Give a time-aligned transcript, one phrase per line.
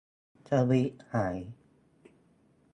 [0.47, 1.37] ทวีตหาย